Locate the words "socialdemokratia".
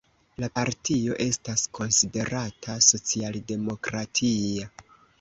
2.89-4.77